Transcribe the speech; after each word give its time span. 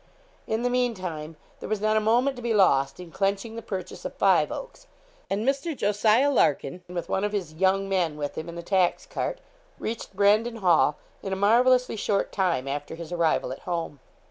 In 0.47 0.63
the 0.63 0.69
meantime 0.71 1.35
there 1.59 1.69
was 1.69 1.79
not 1.79 1.95
a 1.95 1.99
moment 1.99 2.35
to 2.37 2.41
be 2.41 2.55
lost 2.55 2.99
in 2.99 3.11
clenching 3.11 3.55
the 3.55 3.61
purchase 3.61 4.03
of 4.03 4.15
Five 4.15 4.51
Oaks. 4.51 4.87
And 5.29 5.47
Mr. 5.47 5.77
Jos. 5.77 6.03
Larkin, 6.03 6.81
with 6.87 7.07
one 7.07 7.23
of 7.23 7.33
his 7.33 7.53
'young 7.53 7.87
men' 7.87 8.17
with 8.17 8.35
him 8.35 8.49
in 8.49 8.55
the 8.55 8.63
tax 8.63 9.05
cart, 9.05 9.37
reached 9.77 10.15
Brandon 10.15 10.55
Hall 10.55 10.97
in 11.21 11.31
a 11.33 11.35
marvellously 11.35 11.97
short 11.97 12.31
time 12.31 12.67
after 12.67 12.95
his 12.95 13.11
arrival 13.11 13.51
at 13.51 13.59
home. 13.69 13.99